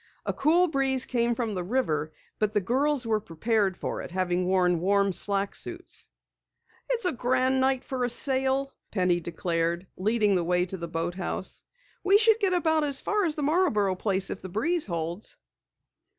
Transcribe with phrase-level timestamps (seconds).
[0.25, 4.47] A cool breeze came from the river, but the girls were prepared for it, having
[4.47, 6.09] worn warm slack suits.
[6.89, 11.63] "It's a grand night to sail," Penny declared, leading the way to the boathouse.
[12.03, 15.37] "We should get as far as the Marborough place if the breeze holds."